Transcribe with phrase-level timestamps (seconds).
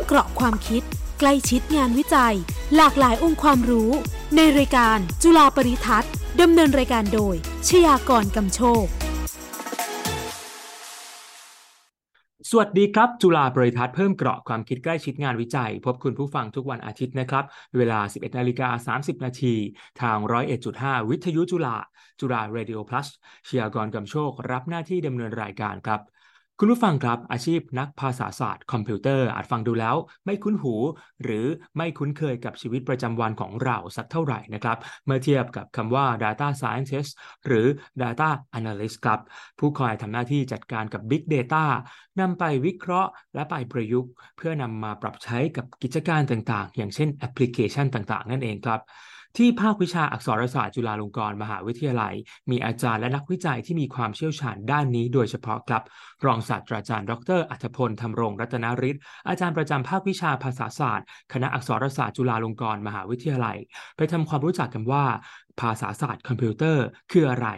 [0.00, 0.82] มเกราะความคิด
[1.20, 2.34] ใกล้ชิดงานวิจัย
[2.76, 3.90] หลากหลายองค์ความรู้
[4.36, 7.34] ในรายการจุฬาปริทัศน์ดำเนินรายการโดย
[7.68, 8.86] ชยากรกำโชค
[12.50, 17.44] สวัสดีครับ จุฬาบริทัศน์เพิ่มเกราะความคิดใกล้ชิดงานวิจัย พบคุณผู้ฟังทุกวันอาทิตย์นะครับ
[17.76, 19.54] เวลา 11นาฬิกา30 นาที
[20.02, 20.18] ทาง
[20.64, 21.76] 101.5 วิทยุจุฬา
[22.20, 23.08] จุฬา Radio Plus
[23.46, 26.00] เชียร์กรกำโชค รับหน้าที่ดำเนินรายการครับ
[26.62, 30.74] คุณผู้ฟังครับ อาชีพนักภาษาศาสตร์คอมพิวเตอร์อาจฟังดูแล้ว ไม่คุ้นหู
[31.22, 37.10] หรือไม่คุ้นเคยกับชีวิตประจำวันของเราสักเท่าไหร่นะครับ เมื่อเทียบกับคำว่า Data Scientist
[37.46, 37.66] หรือ
[38.02, 39.20] Data Analyst ครับ
[39.58, 41.64] ผู้คอยทำหน้าที่จัดการกับ Big Data
[42.20, 48.80] นำไปวิเคราะห์ และไปประยุกต์ เพื่อนำมาปรับใช้กับกิจการต่างๆ อย่างเช่นแอปพลิเคชันต่างๆ นั่นเองครับ
[49.36, 52.14] ที่ภาควิชาอักษรศาสตร์จุฬาลงกรณ์มหาวิทยาลัย
[52.50, 55.82] มีอาจารย์และนักวิจัยที่มีความเชี่ยวชาญด้านนี้โดยเฉพาะครับ
[56.26, 63.56] รองศาสตราจารย์ ดรอรรถพลธำรงรัตนฤทธิ์อาจารย์ประจำภาควิชาภาษาศาสตร์ คณะอักษรศาสตร์จุฬาลงกรณ์มหาวิทยาลัย
[63.96, 65.04] ไปทำความรู้จักกันว่า
[65.60, 67.48] ภาษาศาสตร์คอมพิวเตอร์คืออะไร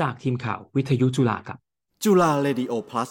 [0.00, 1.58] จากทีมข่าววิทยุจุฬาครับ
[2.04, 3.10] จุฬา Radio Plus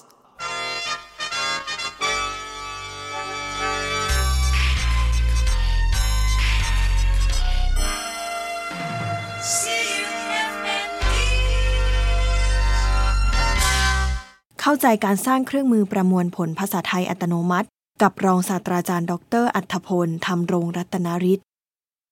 [14.67, 17.67] เข้าใจการสร้างเครื่องมือประมวลผลภาษาไทยอัตโนมัติ
[18.01, 19.13] กับรองศาสตราจารย์ ด
[19.43, 21.45] ร อัธพลธรรมรงรัตนฤทธิ์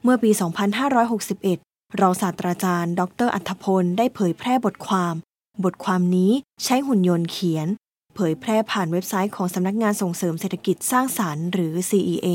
[0.04, 0.32] เมื่อปี
[1.16, 5.16] 2561 รองศาสตราจารย์ ดร อัธพลได้เผยแพร่บทความ
[5.64, 6.32] บทความนี้
[6.64, 7.68] ใช้หุ่นยนต์เขียน
[8.16, 12.28] เผยแพร่ผ่านเว็บไซต์ของสำนักงานส่งเสริมเศรษฐกิจสร้างสารรค์หรือ CEA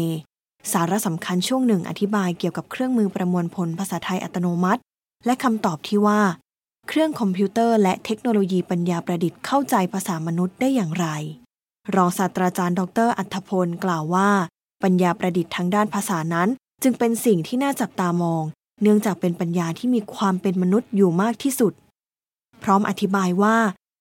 [0.73, 4.81] สาระสำคัญช่วงหนึ่งอธิบายเกี่ยวกับเครื่องมือประมวลผลภาษาไทยอัตโนมัติ
[5.27, 6.21] และคำตอบที่ว่า
[6.91, 11.07] เครื่องคอมพิวเตอร์และเทคโนโลยีปัญญาประดิษฐ์เข้าใจภาษามนุษย์ได้อย่างไร
[11.95, 14.31] รองศาสตราจารย์ดรอัธพลกล่าวว่า
[14.83, 16.49] ปัญญาประดิษฐ์ทางด้านภาษานั้น
[16.83, 18.43] จึงเป็นสิ่งที่น่าจับตามอง
[18.83, 21.73] เนื่องจากเป็นปัญญาที่มีความเป็นมนุษย์อยู่มากที่สุด
[22.63, 23.57] พร้อมอธิบายว่า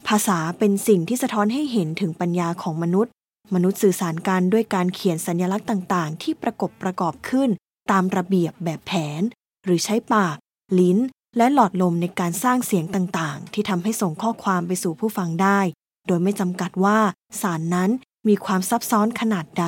[0.08, 3.12] ภาษาเป็นสิ่งที่สะท้อนให้เห็นถึงปัญญาของมนุษย์
[3.53, 7.50] มนุษย์สื่อสารกันด้วยการเขียนสัญลักษณ์ต่างๆ ที่ประกบประกอบขึ้น
[7.92, 9.22] ตามระเบียบแบบแผน
[9.66, 10.38] หรือใช้ปาก
[10.80, 10.97] ลิ้น
[11.38, 15.59] และหลอดลมในการสร้างเสียงต่างๆ ที่ทำให้ส่งข้อความไปสู่ผู้ฟังได้
[16.08, 16.98] โดยไม่จำกัดว่า
[17.42, 17.90] สารนั้น
[18.28, 19.66] มีความซับซ้อนขนาดใด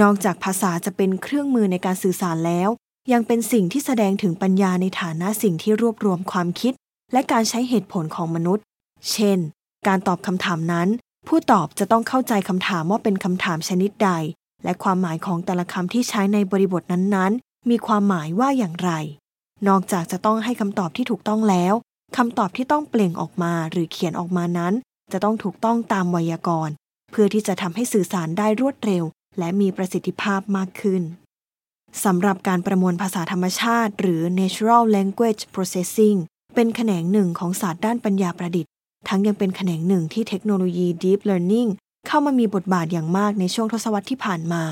[0.00, 2.68] นอกจากภาษาจะเป็นเครื่องมือในการสื่อสารแล้ว
[3.12, 6.72] ยังเป็นสิ่งที่แสดงถึงปัญญาในฐานะสิ่งที่รวบรวมความคิด
[7.12, 8.64] และการใช้เหตุผลของมนุษย์
[9.12, 9.38] เช่น
[9.86, 10.88] การตอบคำถามนั้น
[11.28, 14.10] ผู้ตอบจะต้องเข้าใจคำถามว่าเป็นคำถามชนิดใด
[14.64, 18.90] และความหมายของแต่ละคำที่ใช้ในบริบทนั้นๆ มีความหมายว่าอย่างไร
[19.68, 21.74] นอกจากจะต้องให้คำตอบที่ถูกต้องแล้ว
[22.16, 24.74] คำตอบที่ต้องเปล่งออกมาหรือเขียนออกมานั้น
[25.12, 26.74] จะต้องถูกต้องตามไวยากรณ์
[27.10, 29.04] เพื่อที่จะทำให้สื่อสารได้รวดเร็ว
[29.38, 31.02] และมีประสิทธิภาพมากขึ้น
[32.04, 36.18] สำหรับการประมวลภาษาธรรมชาติ หรือ natural language processing
[36.54, 38.72] เป็นแขนงหนึ่งของศาสตร์ด้านปัญญาประดิษฐ์
[39.08, 41.70] ทั้งยังเป็นแขนงหนึ่งที่เทคโนโลยี deep learning
[42.06, 44.64] เข้ามามีบทบาทอย่างมากในช่วงทศวรรษที่ผ่านมา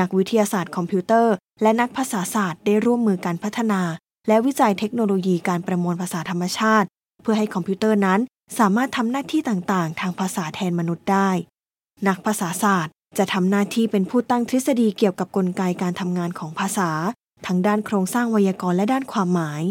[0.00, 3.80] นักวิทยาศาสตร์คอมพิวเตอร์ และนักภาษาศาสตร์ได้ร่วมมือการพัฒนา
[4.28, 6.88] และวิจัยเทคโนโลยีการประมวลภาษาธรรมชาติ
[7.22, 8.20] เพื่อให้คอมพิวเตอร์นั้น
[8.58, 11.30] สามารถทำหน้าที่ต่างๆ ทางภาษาแทนมนุษย์ได้
[12.08, 16.90] นักภาษาศาสตร์ จะทำหน้าที่เป็นผู้ตั้งทฤษฎีเกี่ยวกับกลไกการทำงานของภาษา
[17.46, 19.62] ทั้งด้านโครงสร้างไวยากรณ์และด้านความหมาย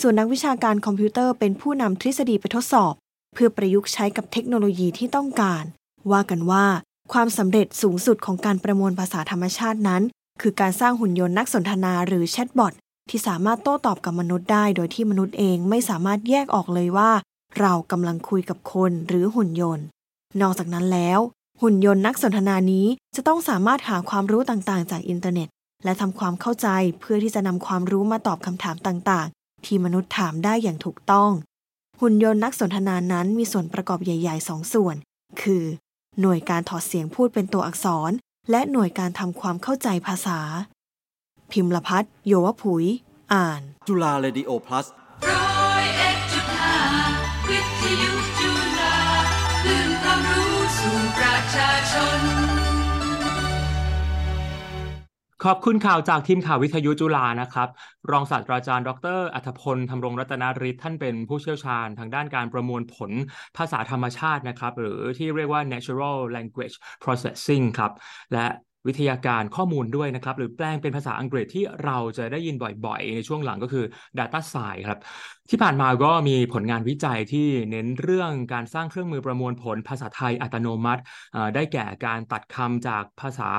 [0.00, 2.92] ส่วนนักวิชาการคอมพิวเตอร์เป็นผู้นำทฤษฎีไปทดสอบ
[3.34, 5.64] เพื่อประยุกต์ใช้กับเทคโนโลยีที่ต้องการ
[6.12, 6.66] ว่ากันว่า
[7.12, 10.02] ความสำเร็จสูงสุดของการประมวลภาษาธรรมชาตินั้น
[10.40, 12.72] คือการสร้างหุ่นยนต์นักสนทนาหรือแชทบอท
[13.08, 17.10] ที่สามารถโต้ตอบกับมนุษย์ได้ โดยที่มนุษย์เองไม่สามารถแยกออกเลยว่า
[17.60, 19.86] เรากำลังคุยกับคนหรือหุ่นยนต์
[20.40, 21.20] นอกจากนั้นแล้ว
[21.62, 22.86] หุ่นยนต์นักสนทนานี้
[23.16, 25.48] จะต้องสามารถหาความรู้ต่างๆ จากอินเทอร์เน็ต
[25.84, 26.68] และทำความเข้าใจ
[27.00, 31.30] เพื่อที่จะนำความรู้มาตอบคำถามต่างๆ ที่มนุษย์ถามได้อย่างถูกต้อง
[32.00, 34.96] หุ่นยนต์นักสนทนานั้นมีส่วนประกอบใหญ่ๆสองส่วน
[35.42, 35.64] คือ
[36.20, 38.10] หน่วยการถอดเสียงพูดเป็นตัวอักษร
[38.50, 40.40] และหน่วยการทำความเข้าใจภาษา
[41.52, 42.84] พิมพ์ละพัฒน์โยวผุย
[43.32, 44.86] อ่าน จุฬาเรดิโอพลัส
[45.30, 46.76] ร้อยเอ็ดจุดห้า
[47.48, 48.96] วิทยุจุฬา
[49.62, 52.20] คลื่นความรู้สู่ประชาชน
[55.44, 57.68] ขอบคุณข่าวจากทีมข่าววิทยุจุฬานะครับ
[58.10, 63.10] รองศาสตราจารย์ ดร อัธพลธรรมรงรัตนฤทธิ์ท่านเป็นผู้เชี่ยวชาญทางด้านการประมวลผล
[63.56, 67.92] ภาษาธรรมชาตินะครับ หรือที่เรียกว่า natural language processing ครับ
[68.32, 68.46] และ
[68.88, 73.84] วิทยาการข้อมูลด้วยนะครับ หรือแปลงเป็นภาษาอังกฤษที่เราจะได้ยินบ่อยๆ ในช่วงหลังก็คือ
[74.18, 74.98] data science ครับ
[75.50, 81.02] ที่ผ่านมาก็มีผลงานวิจัยที่เน้นเรื่องการสร้างเครื่องมือประมวลผลภาษาไทยอัตโนมัติ
[81.54, 83.50] ได้แก่การตัดคำจากภาษา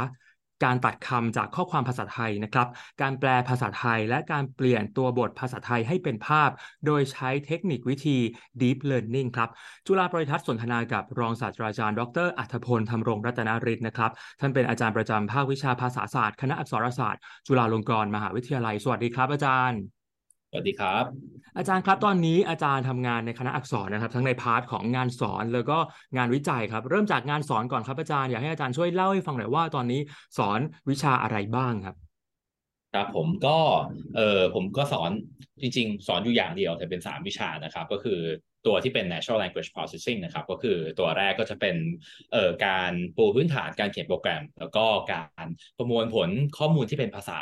[0.63, 2.67] การตัดคำจากข้อความภาษาไทยนะครับ
[3.01, 6.49] การแปลภาษาไทยและการเปลี่ยนตัวบทภาษาไทยให้เป็นภาพ
[6.85, 8.17] โดยใช้เทคนิควิธี
[8.61, 9.49] Deep Learning ครับ
[9.87, 19.96] จุฬาปริทัศน์สนทนากับรองศาสตราจารย์ ดรอรรถพลธำรงรัตนฤทธิ์นะครับ ท่านเป็นอาจารย์ประจำภาควิชาภาษาศาสตร์ คณะอักษรศาสตร์ จุฬาลงกรณ์มหาวิทยาลัย สวัสดีครับอาจารย์
[20.51, 21.05] สวัสดีครับ
[21.57, 25.77] อาจารย์ครับตอนนี้อาจารย์ทำงานในคณะอักษรนะครับ ทั้งใน part ของงานสอนแล้วก็
[26.17, 30.01] งานวิจัยครับ เริ่มจากงานสอนก่อนครับอาจารย์อยากให้อาจารย์ช่วยเล่าให้ฟังหน่อยว่าตอนนี้
[30.37, 30.59] สอน
[30.89, 31.95] วิชาอะไรบ้างครับ
[32.93, 33.57] ครับผมก็
[34.15, 35.11] เออผมก็สอน
[35.61, 38.19] จริง ๆ สอนอยู่อย่างเดียวแต่เป็นสามวิชานะครับ ก็คือ
[38.65, 41.75] ตัวที่เป็น natural language processing นะครับ ก็คือตัวแรกก็จะเป็น
[42.31, 45.47] เอ่อการปูพื้นฐานการเขียนโปรแกรม แล้วก็การ
[45.77, 47.39] ประมวลผลข้อมูลที่เป็นภาษา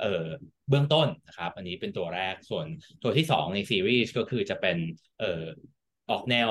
[0.00, 0.24] เอ่อ
[0.70, 2.66] เบื้องต้นนะครับ อันนี้เป็นตัวแรกส่วน
[3.02, 4.76] ตัวที่สองในซีรีส์ก็คือจะเป็น
[5.20, 5.44] เอ่อ
[6.10, 6.50] ออกแนว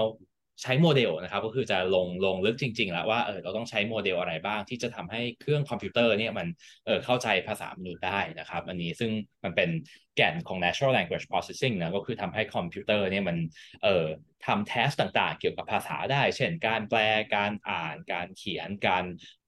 [0.64, 6.48] ใช้โมเดลนะครับ ก็คือจะลงลงลึกจริง ๆ แล้วว่าเออเราต้องใช้โมเดลอะไรบ้างที่จะทำให้เครื่องคอมพิวเตอร์เนี่ยมัน
[6.86, 9.12] เออเข้าใจภาษามนุษย์ได้นะครับ อันนี้ซึ่ง
[9.44, 9.70] มันเป็น
[10.16, 13.38] แก่นของ natural language processing นะก็คือทำให้คอมพิวเตอร์เนี่ยมัน
[13.84, 14.06] เอ่อ
[14.46, 17.00] ทำ task ต่างๆ เกี่ยวกับภาษาได้ เช่น การแปล
[17.36, 19.06] การอ่านการเขียนการ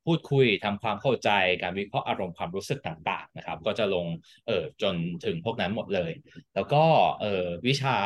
[0.07, 1.30] พูดคุยทำความเข้าใจ
[1.62, 4.06] การวิเคราะห์อารมณ์ความรู้สึกต่าง ๆ นะครับ ก็จะลง
[4.48, 4.95] เออจน
[5.25, 6.12] ถึงพวกนั้นหมดเลย
[6.56, 6.83] แล้วก็
[7.21, 7.98] เออวิชา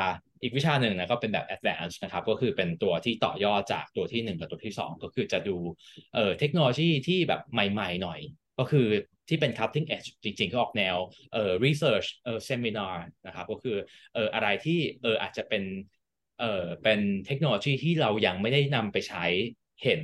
[0.42, 5.57] อีกวิชาหนึ่งนะก็เป็นแบบ advanced นะครับก็คือเป็นตัวที่ต่อยอดจากตัวที่ 1 กับตัวที่ 2 ก็คือจะดู
[6.15, 8.19] เอ่อเทคโนโลยีที่แบบใหม่ ๆ หน่อย
[8.59, 8.88] ก็คือ
[9.30, 10.95] ที่เป็น cutting edge จริงๆก็ออกแนว
[11.33, 12.95] เอ่อ research เอ่อ seminar
[13.25, 13.77] นะครับก็คือ
[14.13, 15.63] เอ่ออะไรที่เอออาจจะเป็น
[16.39, 19.25] เอ่อเป็นเทคโนโลยีที่เรายังไม่ได้นำไปใช้
[19.83, 20.01] เห็น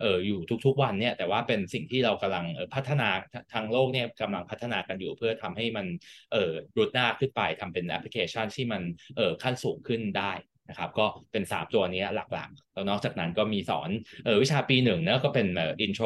[0.00, 3.08] เอออยู่ทุกๆวันเนี่ยแต่ว่าเป็นสิ่งที่เรากำลังพัฒนา
[3.52, 5.86] ทางโลกเนี่ยกำลังพัฒนากันอยู่เพื่อทำให้มัน
[6.32, 8.82] เออรุดหน้าขึ้นไปทำเป็นแอปพลิเคชันที่มัน
[9.16, 10.32] เออขั้นสูงขึ้นได้
[10.68, 13.90] นะครับก็เป็นสามตัวนี้หลักๆ แล้วนอกจากนั้นก็มีสอน
[14.24, 16.04] เออวิชาปีหนึ่งนะก็เป็นเออ intro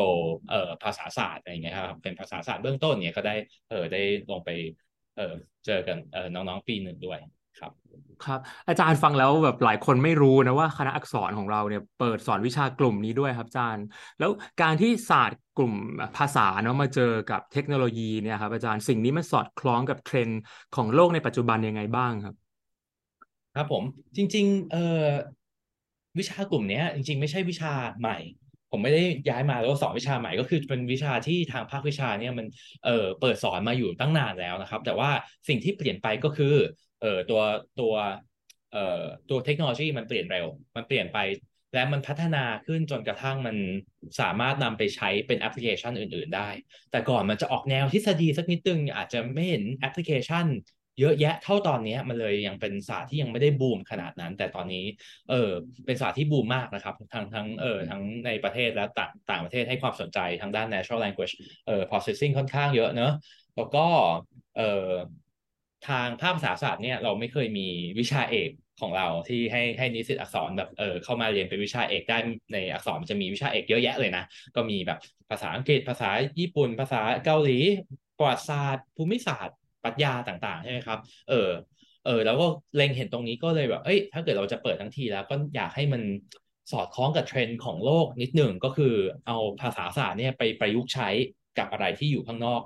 [0.51, 3.35] เออภาษาศาสตร์อะไรเงี้ยครับเป็นภาษาศาสตร์เบื้องต้นเนี่ยก็ได้
[3.71, 4.01] เออได้
[4.31, 4.51] ลงไป
[5.17, 5.35] เออ
[5.67, 7.19] เจอกันเออน้องๆปีหนึ่งด้วย
[7.59, 7.73] ครับ
[8.25, 13.85] ครับ อาจารย์ฟังแล้วแบบหลายคนไม่รู้นะว่าคณะอักษรของเราเนี่ยเปิดสอนวิชากลุ่มนี้ด้วยครับอาจารย์
[14.19, 14.31] แล้ว
[14.63, 15.75] การที่ศาสตร์กลุ่ม
[16.17, 20.41] ภาษาเนาะมาเจอกับเทคโนโลยีเนี่ยครับอาจารย์สิ่งนี้มันสอดคล้องกับเทรนด์
[20.77, 22.35] ของโลกในปัจจุบันยังไงบ้างครับ
[23.55, 23.85] ครับผม
[24.17, 25.09] จริง ๆ เอ่อ
[26.19, 28.17] วิชากลุ่มเนี้ยจริง ๆ ไม่ใช่วิชาใหม่
[28.71, 32.47] ผมไม่ได้ย้ายมาแล้วสอนวิชาใหม่ก็คือเป็นวิชาที่ทางภาควิชาเนี่ยมัน
[32.85, 35.11] เอ่อเปิดสอนมาอยู่ตั้งนานแล้วนะครับ แต่ว่า
[35.49, 36.55] สิ่งที่เปลี่ยนไปก็คือ
[37.05, 37.43] เออตัว
[37.81, 37.95] ตัว
[38.73, 40.47] เอ่อตัวเทคโนโลยีมันเปลี่ยนเร็ว
[40.77, 41.19] มันเปลี่ยนไป
[41.75, 43.57] และมันพัฒนาขึ้นจนกระทั่งมัน
[44.21, 46.49] สามารถนำไปใช้เป็นแอปพลิเคชันอื่น ๆ ได้
[46.91, 50.47] แต่ก่อนมันจะออกแนวทฤษฎีสักนิดนึงอาจจะไม่เห็นแอปพลิเคชัน
[51.01, 54.85] เยอะแยะเท่าตอนนี้มันเลยยังเป็นศาสตร์ที่ยังไม่ได้บูมขนาดนั้น แต่ตอนนี้
[55.31, 55.51] เออ
[55.87, 61.35] เป็นศาสตร์ที่บูมมากนะครับ ทั้งทั้งเออทั้งในประเทศและต่างต่างประเทศให้ความสนใจทางด้าน natural language
[61.67, 63.13] เออ processing ค่อนข้างเยอะเนอะ
[63.57, 63.87] แล้วก็
[64.57, 64.91] เออ
[65.89, 68.51] ทางภาคภาษาศาสตร์เนี่ยเราไม่เคยมีวิชาเอก
[68.81, 72.19] ของเราที่ให้ให้นิสิตอักษรแบบเออเข้ามาเรียนเป็นวิชาเอกได้
[72.53, 74.25] ในอักษรจะมีวิชาเอกเยอะแยะเลยนะ
[74.57, 74.99] ก็มีแบบ
[75.31, 76.11] ภาษาอังกฤษภาษา
[76.41, 77.59] ญี่ปุ่น ภาษาเกาหลี
[78.19, 80.99] ประวัติศาสตร์ ภูมิศาสตร์ปรัชญาต่างๆใช่ไหมครับ
[81.29, 81.51] เออ
[82.05, 82.47] เออแล้วก็
[82.77, 86.03] เล็งเห็นตรงนี้ก็เลยแบบเอ้ยถ้าเกิดเราจะเปิดทั้งทีแล้วก็อยากให้มัน
[86.73, 88.95] สอดคล้องกับเทรนด์ของโลกนิดหนึ่งก็คือ
[89.27, 91.09] เอาภาษาศาสตร์เนี่ยไปประยุกต์ใช้
[91.59, 92.63] กับอะไรที่อยู่ข้างนอก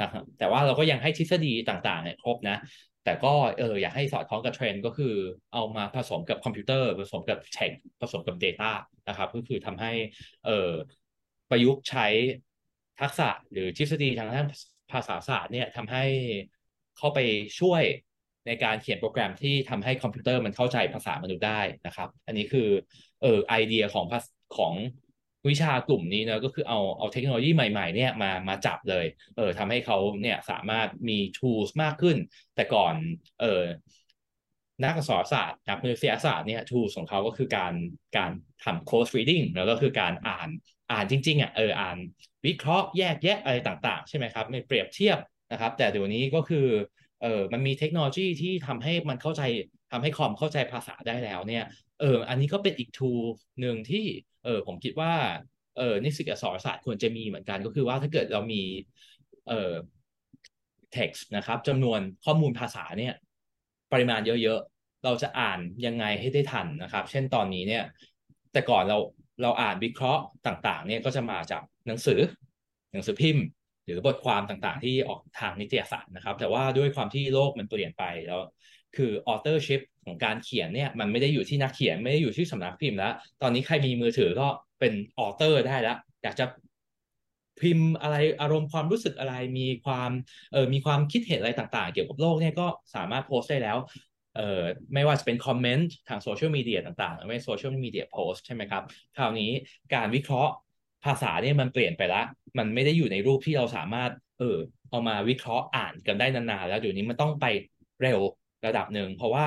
[0.00, 2.56] นะครับแต่ว่าเราก็ยังให้ทฤษฎีต่างๆเนี่ยครบนะ
[3.04, 5.14] แต่ก็เอออยากให้สอดคล้องกับเทรนด์ก็คือ
[5.52, 8.70] เอามาผสมกับคอมพิวเตอร์ ผสมกับ tech ผสมกับ Data
[9.08, 9.92] นะครับ ก็คือทำให้
[10.46, 10.70] เออ
[11.50, 12.06] ประยุกต์ใช้
[13.00, 14.46] ทักษะหรือทฤษฎีทางด้าน
[14.92, 16.04] ภาษาศาสตร์เนี่ยทำให้
[16.98, 17.18] เข้าไป
[17.60, 17.82] ช่วย
[18.46, 22.68] ในการเขียนโปรแกรมที่ทำให้คอมพิวเตอร์มันเข้าใจภาษามนุษย์ได้นะครับ อันนี้คือ
[23.22, 24.06] เออไอเดียของ
[24.56, 24.72] ของ
[25.50, 29.06] วิชากลุ่มนี้เนะก็คือเอาเอาเทคโนโลยีใหม่ๆเนี่ยมามาจับเลย
[29.36, 32.16] เออทำให้เขาเนี่ยสามารถมี tools มากขึ้น
[32.54, 32.94] แต่ก่อน
[33.40, 33.62] เออ
[34.82, 37.74] นักอักษรศาสตร์นักมนุษยศาสตร์เนี่ย tools ของเขาก็คือการ
[38.16, 38.30] การ
[38.64, 40.48] ทำ close reading แล้วก็คือการอ่าน
[40.90, 41.96] อ่านจริงๆอะเอออ่าน
[42.46, 45.18] วิเคราะห์แยกแยะอะไรต่างๆ ใช่ไหมครับไม่เปรียบเทียบ
[45.52, 46.66] นะครับ แต่เดี๋ยวนี้ก็คือ
[47.22, 49.42] เออมันมีเทคโนโลยีที่ทำให้มันเข้าใจ
[49.92, 51.64] ทำให้คอมเข้าใจภาษาได้แล้วเนี่ย
[52.00, 53.22] เอออันนี้ก็เป็นอีก tool
[53.60, 54.04] หนึ่งที่
[54.44, 55.12] เออผมคิดว่า
[55.76, 58.62] เออนิสิตอักษรศาสตร์ควรจะมีเหมือนกันก็คือว่าถ้าเกิดเรามี
[59.48, 59.72] เอ่อ
[60.96, 63.14] text นะครับจำนวนข้อมูลภาษาเนี่ย
[63.92, 67.84] ปริมาณเยอะๆ เราจะอ่านยังไงให้ได้ทันนะครับ เช่นตอนนี้เนี่ย
[68.52, 68.98] แต่ก่อนเรา
[69.42, 72.20] เราอ่านวิเคราะห์ต่างๆเนี่ยก็จะมาจากหนังสือ
[72.92, 73.44] หนังสือพิมพ์
[73.84, 78.40] หรือบทความต่างๆ ที่ออกทางนิตยสารนะครับ แต่ว่าด้วยความที่โลกมันเปลี่ยนไปแล้ว
[78.96, 84.48] คือ authorship ของการเขียนเนี่ยมันไม่ได้อยู่ที่นักเขียนไม่ได้อยู่ที่สำนักพิมพ์แล้ว ตอนนี้ใครมีมือถือก็
[84.80, 86.44] เป็นออเตอร์ได้แล้ว อยากจะ
[87.60, 90.10] พิมพ์อะไรอารมณ์ความรู้สึกอะไรมีความ
[90.52, 93.76] เออมีความคิดเห็นอะไรต่างๆ เกี่ยวกับโลกเนี่ยก็สามารถโพสต์ได้แล้ว
[94.36, 94.62] เอ่อ
[94.94, 98.82] ไม่ว่าจะเป็นคอมเมนต์ทางโซเชียลมีเดียต่างๆหรือไม่โซเชียลมีเดียโพสใช่ไหมครับ
[99.16, 99.50] คราวนี้
[99.94, 100.52] การวิเคราะห์
[101.04, 102.22] ภาษาเนี่ยมันเปลี่ยนไปละ
[102.58, 104.56] มันไม่ได้อยู่ในรูปที่เราสามารถ เออ
[104.90, 107.46] เอามาวิเคราะห์อ่านกันได้นานๆ แล้วเดี๋ยวนี้มันต้องไป
[108.02, 108.20] เร็ว
[108.66, 109.46] ระดับหนึ่ง เพราะว่า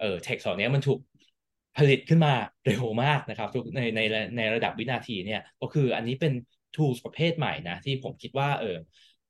[0.00, 0.98] เออเท็กซ์เหล่านี้มันถูก
[1.76, 2.32] ผลิตขึ้นมา
[2.66, 4.00] เร็วมากนะครับทุกในใน
[4.36, 6.32] ในระดับวินาทีเนี่ยก็คืออันนี้เป็น
[6.74, 8.76] tools ประเภทใหม่นะ ที่ผมคิดว่าเออ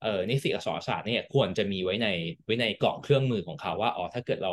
[0.02, 2.08] เออนิสิตอักษรศาสตร์เนี่ยควรจะมีไว้ใน
[2.44, 4.52] ไว้ในกล่องเครื่องมือของเขาว่าอ๋อถ้าเกิดเรา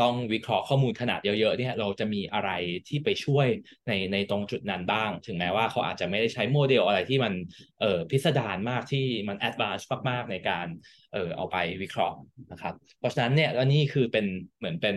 [0.00, 2.50] ต้องวิเคราะห์ข้อมูลขนาดเยอะๆเนี่ยเราจะมีอะไร
[2.88, 3.46] ที่ไปช่วย
[3.88, 7.32] ในในตรงจุดนั้นบ้าง ถึงแม้ว่าเขาอาจจะไม่ได้ใช้โมเดลอะไรที่มัน
[7.80, 10.66] เอ่อพิสดารมากที่มัน advanced มากๆในการ
[11.12, 12.16] เอ่อเอาไปวิเคราะห์
[12.52, 14.26] นะครับ เพราะฉะนั้นเนี่ยแล้วนี่คือเป็น
[14.58, 14.96] เหมือนเป็น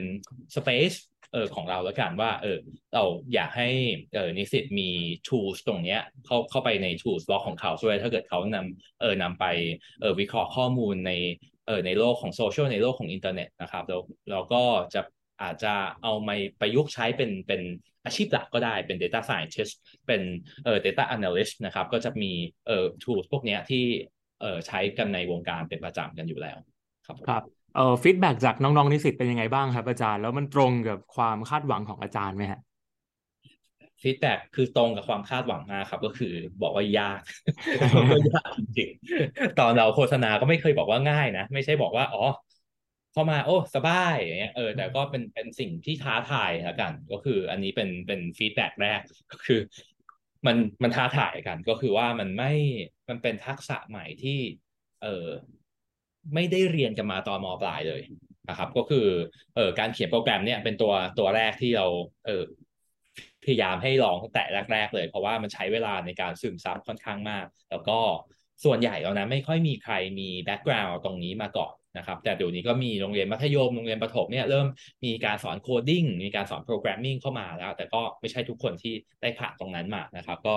[0.55, 0.94] space
[1.34, 2.58] เออของเราแล้วกันว่าเออ
[2.94, 3.70] เราอยากให้
[4.16, 4.90] เออนิสิตมี
[5.28, 9.46] tools ตรงเนี้ยเข้าเข้าไปใน tools บล็อกของเขาช่วยถ้าเกิดเขานำเออนำไป
[10.02, 11.12] เออวิเคราะห์ข้อมูลใน
[11.67, 15.01] เออในโลกของโซเชียลในโลกของอินเทอร์เน็ตนะครับแล้วเราก็จะ
[15.41, 17.62] อาจจะเอามาประยุกต์ใช้เป็นเป็น
[18.05, 19.74] อาชีพหลักก็ได้เป็น data scientist
[20.07, 20.22] เป็น
[20.63, 22.31] เอ่อ data analyst นะครับก็จะมี
[22.67, 23.84] เอ่อ tools พวกเนี้ยที่
[24.41, 26.57] เอ่อใช้กันในวงการเป็นประจำกันอยู่แล้ว
[27.05, 27.43] ครับครับ
[27.75, 32.60] เอ่อ feedback จากน้องๆนิสิตเป็นยังไงบ้างครับอาจารย์ แล้วมันตรงกับความคาดหวังของอาจารย์ไหมฮะ
[34.03, 37.22] feedback คือตรงกับความคาดหวังมากครับ ก็คือบอกว่ายาก
[38.36, 42.24] ยากจริงๆตอนเราโฆษณาก็ไม่เคยบอกว่าง่ายนะ ไม่ใช่บอกว่าอ๋อ
[43.12, 49.60] เข้ามาโอ้สบายอย่างเงี้ยเออแต่ก็เป็นเป็นสิ่งที่ท้าทายละกัน ก็คืออันนี้เป็นเป็น feedback แรกก็คือ
[50.46, 52.52] มันมันท้าทายกัน ก็คือว่ามันไม่
[53.10, 54.40] มันเป็นทักษะใหม่ที่
[55.04, 55.28] เออ
[56.34, 58.02] ไม่ได้เรียนกันมาตอนม.ปลายเลย
[58.50, 59.06] นะครับ ก็คือ
[59.56, 61.86] เออการเขียนโปรแกรมเนี่ยเป็นตัวตัวแรกที่เรา
[62.25, 62.44] เออ
[63.46, 68.00] พยายามให้ลองตั้งแต่แรก ๆ เลย เพราะว่ามันใช้เวลาในการซึมซับค่อนข้างมาก แล้วก็
[68.64, 74.68] ส่วนใหญ่แล้วนะไม่ค่อยมีใครมี background ตรงนี้มาก่อนนะครับแต่เดี๋ยวนี้ก็มีโรงเรียนมัธยมโรงเรียนประถมเนี่ยเริ่ม
[75.06, 80.56] มีการสอน coding มีการสอน programming เข้ามาแล้ว แต่ก็ไม่ใช่ทุกคนที่ได้ผ่านตรงนั้นมานะครับ ก็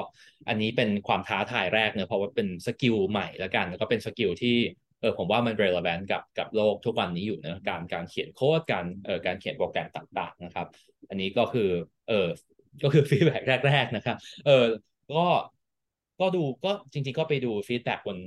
[0.48, 4.56] อันนี้เป็นความท้าทายแรกเนะเพราะว่าเป็น skill ใหม่แล้วกัน แล้วก็เป็น skill ที่
[5.00, 10.66] เออผมว่ามัน relevant กับกับโลกทุกวันนี้อยู่นะการการเขียนโค้ดการเออการเขียนโปรแกรมต่างๆนะครับ
[11.08, 11.70] อันนี้ก็คือ
[12.08, 12.28] เออ
[12.82, 14.66] ก็คือ feedback แรก ๆ นะครับ เออ
[15.12, 15.24] ก็
[16.20, 18.18] ก็ดูก็จริง ๆ ก็ไปดู feedback บน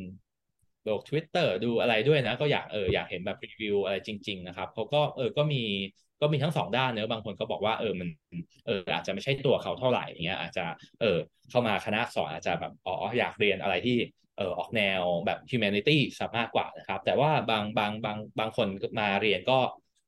[0.84, 5.62] โลก Twitter ดูอะไรด้วยนะ ก็อยากเอออยากเห็นแบบรีวิวอะไรจริง ๆ นะครับเขาก็เออก็มี
[6.22, 8.10] ก็มีทั้งสองด้านเนอะบางคนก็บอกว่าเออมัน
[8.66, 10.66] เอออาจจะไม่ใช่ตัวเขาเท่าไหร่อย่างเงี้ยอาจจะ
[11.02, 11.18] เออ
[11.50, 13.98] เข้ามาคณะอักษรอาจจะแบบอ๋ออยากเรียนอะไรที่
[14.38, 18.68] เออออกแนวแบบ humanity สามากกว่านะครับ แต่ว่าบางบางบางบางคน
[19.00, 19.60] มาเรียนก็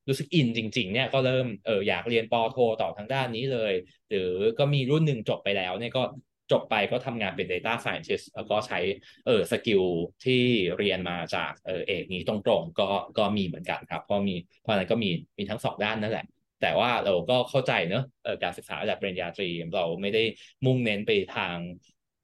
[0.08, 3.74] รู้สึกอินจริง ๆ เนี่ยก็เริ่มเอออยากเรียนป.โทต่อทางด้านนี้เลย
[4.10, 6.04] หรือก็มีรุ่นหนึ่งจบไปแล้วเนี่ยก็
[6.52, 8.80] จบไปก็ทำงานเป็น data scientist แล้วก็ใช้
[9.26, 9.84] เออสกิล
[10.26, 10.42] ที่
[10.78, 16.26] เรียนมาจากเออเอกนี้ตรงๆ ก็ก็มีเหมือนกันครับ เพราะมีเพราะนั้นก็มีมีทั้งสองด้านนั่นแหละ
[16.62, 20.24] แต่ว่าเราก็เข้าใจเนอะเออการศึกษาระดับปริญญาตรี เราไม่ได้
[20.66, 21.56] มุ่งเน้นไปทาง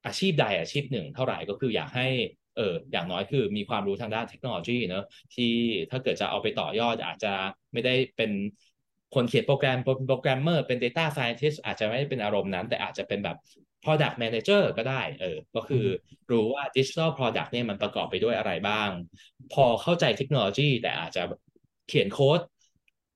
[0.06, 2.08] อาชีพใดอาชีพหนึ่ง เท่าไหร่ก็คืออยากให้
[2.56, 5.04] เอออย่างน้อยคือมีความรู้ทางด้านเทคโนโลยีเนอะ
[5.36, 5.52] ที่
[5.92, 7.34] ถ้าเกิดจะเอาไปต่อยอดอาจจะ
[7.74, 8.32] ไม่ได้เป็น
[9.16, 13.38] คนเขียนโปรแกรมเป็นโปรแกรมเมอร์เป็น Data Scientist อาจจะไม่ได้เป็นอารมณ์นั้น แต่อาจจะเป็นแบบ
[13.84, 15.86] Product Manager ก็ได้เออก็คือ
[16.32, 18.90] รู้ว่า Digital Product เนี่ยมันประกอบไปด้วยอะไรบ้าง
[19.54, 21.24] พอเข้าใจเทคโนโลยี แต่อาจจะ
[21.88, 22.40] เขียนโค้ด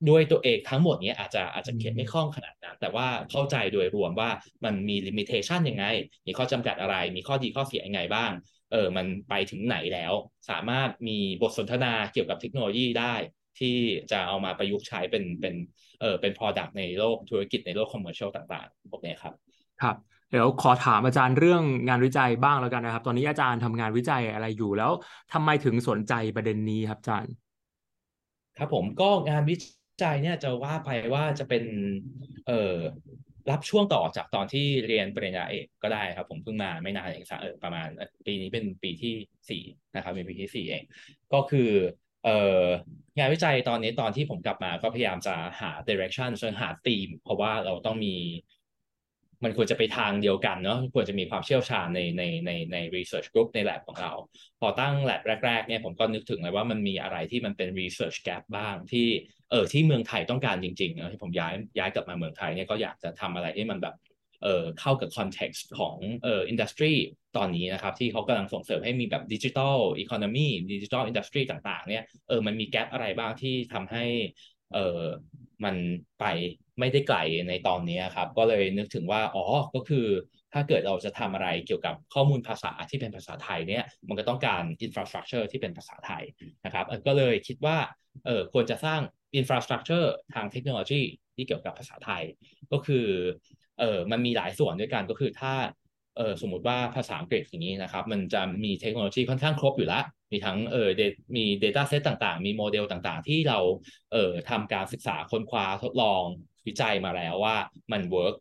[0.10, 4.30] ด้วยตัวเองทั้งหมดนี้อาจจะอาจจะเขียนไม่คล่องขนาดนั้น แต่ว่าเข้าใจโดยรวมว่า
[4.66, 5.86] มันมี limitation ยังไง
[6.28, 8.32] มีข้อจำกัดอะไร มีข้อดีข้อเสียยังไงบ้าง
[8.74, 10.14] เออมันไปถึงไหนแล้ว
[10.50, 13.16] สามารถมีบทสนทนาเกี่ยวกับเทคโนโลยีได้
[13.60, 13.76] ที่
[14.12, 15.56] จะเอามาประยุกต์ใช้เป็นเป็น
[16.02, 19.34] เออเป็น product ในโลกธุรกิจในโลก commercial ต่างๆพวกนี้ครับ
[19.82, 19.96] ครับ
[20.30, 24.92] เดี๋ยวขอถามอาจารย์เรื่องงานวิจัยบ้างแล้วกันนะครับ ตอนนี้อาจารย์ทำงานวิจัยอะไรอยู่แล้ว
[25.34, 27.34] ทำไมถึงสนใจประเด็นนี้ครับอาจารย์
[28.58, 29.56] ครับผมก็งานวิ
[30.04, 31.64] จัยเนี่ยจะว่าไปว่าจะเป็น
[32.48, 32.76] เอ่อ
[33.52, 37.88] รับช่วงต่อจากตอนที่เรียนปริญญาเอกก็ได้ครับ ผมเพิ่งมาไม่นานเองสักเออประมาณ
[38.26, 39.14] ปีนี้เป็นปีที่
[39.50, 39.64] สี่
[39.96, 40.84] นะครับเป็นปีที่สี่เอง
[41.34, 41.72] ก็คือ
[42.24, 42.64] เอ่อ
[43.18, 48.16] งานวิจัยตอนนี้ตอนที่ผมกลับมาก็พยายามจะหา direction เชิงหาธีม เพราะว่าเราต้องมี
[49.44, 54.12] มันควรจะไปทางเดียวกันเนาะควรจะมีความเชี่ยวชาญในในในใน research group ใน lab ของเรา
[54.60, 59.08] พอตั้ง lab แรกๆเนี่ยผมก็นึกถึงเลยว่ามันมีอะไรที่มันเป็น research gap บ้างที่
[59.52, 63.96] เออที่เมืองไทยต้องการจริงๆนะที่ผมย้ายย้ายกลับมาเมืองไทยเนี่ยก็อยากจะทำอะไรที่มันแบบ
[64.44, 66.94] เออเข้ากับ context ของเออ industry
[67.38, 74.06] ตอนนี้นะครับ ที่เขากำลังส่งเสริมให้มีแบบ digital economy digital industry ต่างๆเนี่ยเออมันมี gap อะไรบ้างที่ทำให้
[74.74, 75.04] เออ
[75.66, 75.76] มัน
[76.20, 76.26] ไป
[76.80, 77.18] ไม่ได้ไกล
[77.50, 80.06] ในตอนนี้ครับ ก็เลยนึกถึงว่าอ๋อก็คือ
[80.54, 86.24] ถ้าเกิดเราจะทำอะไรเกี่ยวกับข้อมูลภาษาที่เป็นภาษาไทยเนี่ยมันก็ต้องการ infrastructure ที่เป็นภาษาไทย
[86.66, 87.78] นะครับก็เลยคิดว่า
[88.26, 89.02] เออควรจะสร้าง
[89.36, 91.02] infrastructure ทางเทคโนโลยี
[91.36, 92.24] ที่เกี่ยวกับภาษาไทย
[92.72, 93.06] ก็คือ
[93.80, 95.54] เออมันมีหลายส่วนด้วยกันก็คือถ้า
[96.18, 100.90] เออสมมุติว่าภาษาอังกฤษอย่างนี้นะครับ มันจะมีเทคโนโลยีค่อนข้างครบอยู่แล้ว มีทั้งเออ
[101.36, 103.60] มี Data Set ต่างๆ มีโมเดลต่างๆ ที่เรา
[104.14, 106.24] เออทำการศึกษาค้นคว้าทดลอง
[106.68, 107.56] วิจัยมาแล้วว่า
[107.92, 108.36] มัน work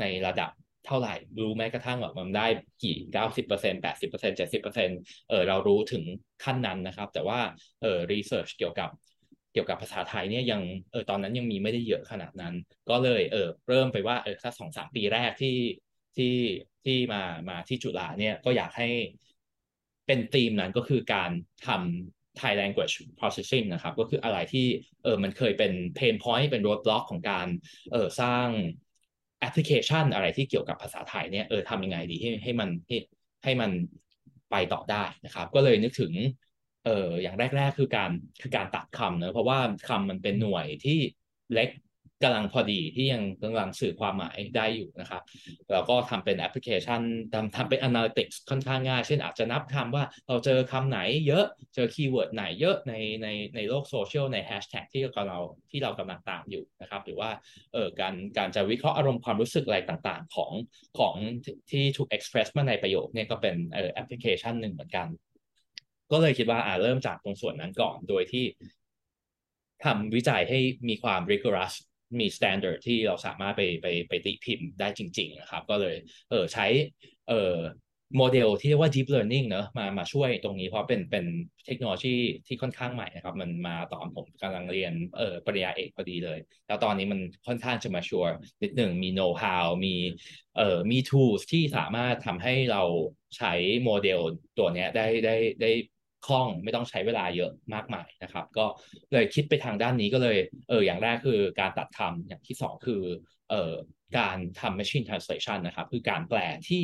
[0.00, 0.50] ในระดับ
[0.86, 2.46] เท่าไหร่รู้แม้กระทั่งแบบมันได้
[2.82, 6.04] กี่เก้าสิบเปอร์เซ็นต์แปดสิบเปอร์เซ็นต์เจ็ดสิบเปอร์เซ็นต์เออเรารู้ถึง
[6.44, 7.40] ขั้นนั้นนะครับ แต่ว่า
[7.82, 8.90] เออ research เกี่ยวกับ
[9.52, 12.54] เกี่ยวกับภาษาไทยเนี่ยยังเออตอนนั้นยังมีไม่ได้เยอะขนาดนั้น
[12.90, 15.56] ก็เลยเออเริ่มไปว่าเออถ้าสองสามปีแรกที่
[16.16, 16.34] ที่
[16.84, 18.88] ที่มามาที่จุฬาเนี่ยก็อยากให้
[20.10, 21.30] เป็นธีมนั้นก็คือการ
[21.66, 24.66] ทำ Thai language processing นะครับ ก็คืออะไรที่
[25.02, 27.46] เออมันเคยเป็น pain point เป็น roadblock ของการ
[27.92, 28.46] เออสร้าง
[29.40, 32.96] แอปพลิเคชันอะไรที่เกี่ยวกับภาษาไทยเนี่ยเออทำยังไงดีให้ให้มันให้
[33.44, 33.70] ให้มัน
[34.50, 36.12] ไปต่อได้นะครับ ก็เลยนึกถึง
[36.84, 38.10] เอออย่างแรก ๆ คือการ
[38.42, 40.98] คือการตัดคำเนะเพราะว่าคำมันเป็นหน่วยที่
[41.54, 41.68] เล็ก
[42.22, 45.22] กำลังพอดีที่ยังกำลังสื่อความหมายได้อยู่นะครับ
[45.72, 47.00] แล้วก็ทำเป็นแอปพลิเคชัน
[47.32, 55.38] ทำทำเป็น analytics ค่อนข้างง่าย เช่นอาจจะนับคำว่าเราเจอคำไหนเยอะเจอ keyword ไหนเยอะในในในโลกโซเชียลในแฮชแท็กที่เรา
[55.70, 57.30] ที่เรากำลังตามอยู่นะครับหรือว่า
[57.72, 60.52] เออการการจะวิเคราะห์อารมณ์ความรู้สึกอะไรต่างๆ ของ
[60.98, 61.14] ของ
[61.70, 65.06] ที่ถูก express มาในประโยคเนี่ยก็เป็นเออแอปพลิเคชันหนึ่งเหมือนกัน
[66.12, 68.44] ก็เลยคิดว่าอ่าเริ่มจากตรงส่วนนั้นก่อนโดยที่
[69.84, 70.58] ทำวิจัยให้
[70.88, 71.74] มีความ rigorous
[72.18, 75.94] มี standard ที่เราสามารถไปไปไปตีพิมพ์ได้จริง ๆ นะครับ ก็เลย
[76.30, 76.66] เออใช้
[77.28, 77.54] เออ
[78.16, 81.24] โมเดลที่เรียกว่า deep learning เนอะมามาช่วยตรงนี้เพราะเป็นเป็น
[81.66, 88.30] เทคโนโลยีที่ค่อนข้างใหม่นะครับ มันมาตอนผมกำลังเรียนเออปริญญาเอกพอดีเลย แล้วตอนนี้มันค่อนข้างจะมาชัวร์
[88.62, 89.94] นิดหนึ่งมี know how มี
[90.56, 92.82] เอ่อมี tools ที่สามารถทำให้เรา
[93.36, 93.52] ใช้
[93.84, 94.20] โมเดล
[94.58, 95.70] ตัวนี้ได้ได้ได้
[96.26, 98.66] คล่องไม่ต้องใช้เวลาเยอะมากมายนะครับ ก็
[99.12, 103.02] เลยคิดไปทางด้านนี้ก็เลยเอออย่างแรกคือการตัดคำอย่างที่สองคือ
[103.50, 103.72] เออ
[104.18, 106.82] การทำ machine translation นะครับ คือการแปลที่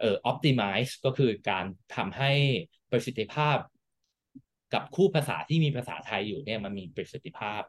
[0.00, 1.64] เอ่อ optimize ก็คือการ
[1.96, 2.32] ทำให้
[2.90, 3.58] ประสิทธิภาพ
[4.74, 7.62] กับคู่ภาษาที่มีภาษาไทยอยู่เนี่ยมันมีประสิทธิภาพ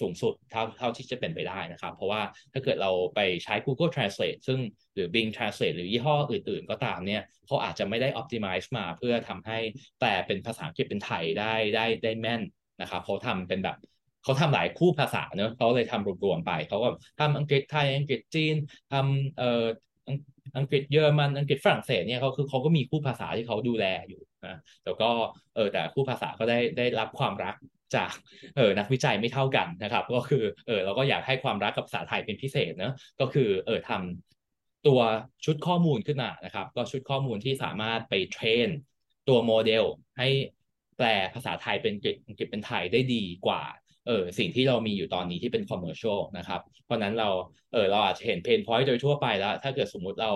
[0.00, 4.58] สูงสุดเท่าเท่าที่จะเป็นไปได้นะครับ เพราะว่าถ้าเกิดเราไปใช้ Google Translate ซึ่ง
[4.94, 9.58] หรือ Bing Translate หรือยี่ห้ออื่น ๆ ก็ตามเนี่ยเขาอาจจะไม่ได้ optimize มาเพื่อทำให้
[9.98, 12.42] แปลเป็นภาษาอังกฤษเป็นไทยได้ได้ได้แม่น
[12.80, 13.76] นะครับเขาทำเป็นแบบ
[14.24, 16.88] เขาทำหลายคู่ภาษาเนอะเขาเลยทำรวมๆไปเขาก็
[17.20, 18.54] ทำอังกฤษไทยอังกฤษจีน
[18.92, 19.64] ทำเอ่อ
[20.58, 25.10] อังกฤษเยอรมันอังกฤษฝรั่งเศสเนี่ยเขาคือเขาก็มีคู่ภาษาที่เขาดูแลอยู่นะแต่ก็
[25.54, 27.54] เออแต่คู่ภาษาก็ได้ได้รับความรัก
[27.94, 28.12] จาก
[28.56, 35.00] เออนักวิจัยไม่เท่ากันนะครับ ก็คือเออเราก็อยากให้ความรักกับภาษาไทยเป็นพิเศษเนะก็คือเออทำตัว
[35.44, 38.68] ชุดข้อมูลขึ้นมานะครับ ก็ชุดข้อมูลที่สามารถไป train
[39.28, 39.84] ตัวโมเดล
[40.18, 40.28] ให้
[40.96, 41.92] แปลภาษาไทยเป็น
[42.26, 43.62] อังกฤษเป็นไทยได้ดีกว่า
[44.06, 47.28] เออสิ่งที่เรามีอยู่ตอนนี้ที่เป็นคอมเมอร์เช a l นะครับ เพราะนั้นเรา
[47.72, 50.32] เออเราอาจจะเห็น pain point โดยทั่วไปแล้ว ถ้าเกิดสมมุติเรา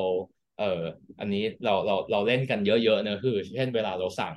[0.59, 0.83] เออ
[1.21, 4.35] อันนี้เราเราเราเล่นกันเยอะๆเนอะคือ เช่นเวลาเราสั่ง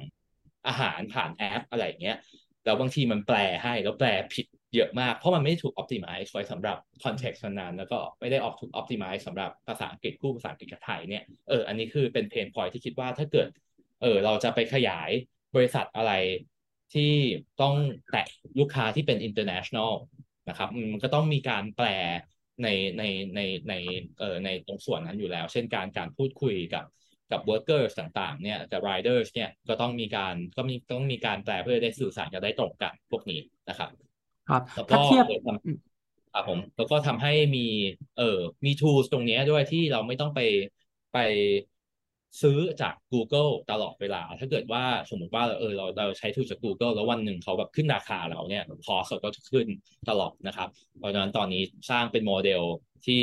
[0.67, 2.17] อาหารผ่านแอปอะไรเงี้ย
[2.65, 4.45] แล้วบางทีมันแปลให้แล้วแปลผิด
[4.75, 13.47] เยอะมาก เพราะมันไม่ถูก optimize ไว้สำหรับ context นั้นแล้วก็ไม่ได้ออกถูก optimize สำหรับภาษาอังกฤษคู่ภาษาอังกฤษกับไทยเนี่ยเอออันนี้คือเป็นเพนพอยที่คิดว่าถ้าเกิด
[14.01, 15.09] เออเราจะไปขยาย
[15.55, 16.11] บริษัทอะไร
[16.93, 17.11] ที่
[17.61, 17.75] ต้อง
[18.11, 18.27] แตะ
[18.59, 19.91] ลูกค้าที่เป็น international
[20.49, 21.87] นะครับมันก็ต้องมีการแปล
[22.63, 23.03] ในใน
[23.35, 23.73] ในใน
[24.19, 26.85] เอ่อในตรงส่วนนั้นอยู่แล้ว เช่นการการพูดคุยกับ
[27.33, 33.89] กับ workers ต่างๆเนี่ยกับ riders เนี่ยก็ต้องมีการก็มีต้องมีการแปลเพื่อได้สื่อสารกันได้ตรงกันพวกนี้นะครับ
[34.49, 35.25] ครับแล้วถ้าก็เทียบ
[36.33, 37.65] ครับผมแล้วก็ทำให้มี
[38.17, 40.39] เอ่อมี tools ตรงนี้ด้วยที่เราไม่ต้องไป
[41.13, 41.17] ไป
[42.41, 49.67] ซื้อจาก Google ตลอดเวลา ถ้าเกิดว่าสมมติว่าเออเราเราใช้ทูจาก Google แล้ววันหนึ่งเขาแบบขึ้นราคาเราเนี่ยคอสก็จะขึ้น
[50.09, 52.61] ตลอดนะครับ เพราะฉะนั้นตอนนี้สร้างเป็นโมเดล
[53.05, 53.21] ที่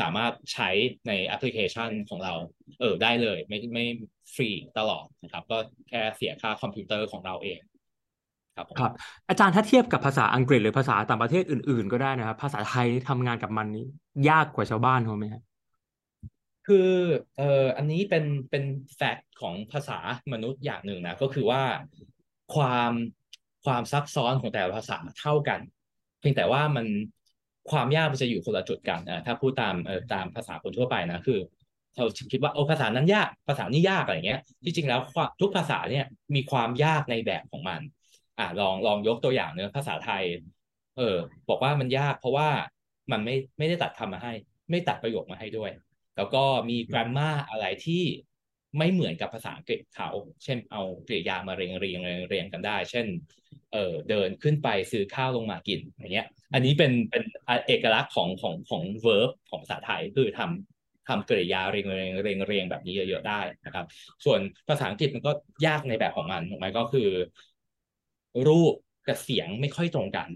[0.00, 0.70] สามารถใช้
[1.08, 2.34] ในแอปพลิเคชันของเรา
[2.80, 3.84] เออได้เลย ไม่ไม่
[4.34, 7.58] ฟรีตลอดนะครับ ก็แค่เสียค่าคอมพิวเตอร์ของเราเอง
[8.56, 8.92] ครับผมครับ
[9.28, 13.84] อาจารย์ถ้าเทียบกับภาษาอังกฤษหรือภาษาต่างประเทศอื่น ๆ ก็ได้นะครับ ภาษาไทยนี่ทำงานกับมันนี่
[14.28, 15.42] ยากกว่าชาวบ้านเขาไหมครับ
[16.66, 16.90] คือ
[17.36, 18.64] เอ่ออันนี้เป็นเป็น
[18.96, 19.98] fact ของภาษา
[20.32, 21.62] มนุษย์อย่างหนึ่งนะ ก็คือว่า
[22.54, 22.92] ความ
[23.64, 25.60] ความซับซ้อนของแต่ละภาษาเท่ากัน
[26.20, 26.86] เพียงแต่ว่ามัน
[27.72, 31.38] ความยากมันจะอยู่คนละจุดกันอะถ้าพูดตามเออตามภาษาคนทั่วไปนะคือ
[31.96, 35.00] เราคิดว่าโอ้ภาษานั้นยากภาษานี้ยากอะไรเงี้ยที่จริงแล้ว
[35.40, 36.04] ทุกภาษาเนี่ย
[36.34, 37.80] มีความยากในแบบของมัน
[38.38, 40.22] อะลองลองยกตัวอย่างเนื้อภาษาไทย
[40.96, 41.16] เออ
[41.48, 42.48] บอกว่ามันยากเพราะว่า
[43.12, 44.32] มันไม่ไม่ได้ตัดคำมาให้
[44.70, 45.70] ไม่ตัดประโยคมาให้ด้วย
[46.16, 48.02] แล้วก็มี grammar อะไรที่
[48.76, 50.10] ไม่เหมือนกับภาษาอังกฤษเขา
[50.44, 53.06] เช่นเอากริยามาเรียงเรียงเรียงเรียงกันได้ เช่น
[53.72, 57.22] เออเดินขึ้นไปซื้อข้าวลงมากินอย่างเงี้ย อันนี้เป็นเป็น
[57.66, 63.86] เอกลักษณ์ของของของ verb ของภาษาไทยคือทำทำกริยาเรียงเรียงเรียงเรียงแบบนี้เยอะๆได้นะครับ
[64.24, 65.32] ส่วนภาษาอังกฤษมันก็
[65.66, 67.08] ยากในแบบของมันถูกไหมก็คือ
[68.48, 68.74] รูป
[69.08, 70.28] กับเสียงไม่ค่อยตรงกัน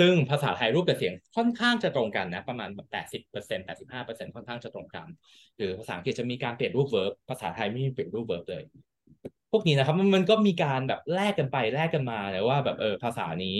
[0.00, 5.06] ซึ่งภาษาไทยรูปกับเสียงค่อนข้างจะตรงกันนะ ประมาณแบบแปดสิบเปอร์เซ็นต์แปดสิบห้าเปอร์เซ็นต์ค่อนข้างจะตรงกัน
[5.56, 8.62] หรือภาษาอังกฤษจะมีการเปลี่ยนรูป verb ภาษาไทยไม่มีเปลี่ยนรูป verb เลย
[9.50, 13.58] พวกนี้นะครับมันมันก็มีการแบบแลกกันไปแลกกันมาแต่ว่าแบบเออภาษานี้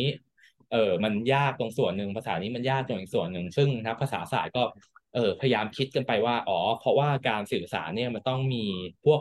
[0.72, 4.62] เออมันยากตรงส่วนหนึ่งภาษานี้มันยากตรงอีกส่วนหนึ่งซึ่งนักภาษาศาสตร์ก็
[5.14, 8.64] เออพยายามคิดกันไปว่าอ๋อเพราะว่าการสื่อสารเนี่ยมันต้องมี
[9.04, 9.20] พวก